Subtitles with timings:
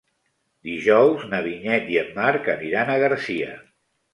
[0.69, 3.53] Dijous na Vinyet i en Marc aniran a Garcia.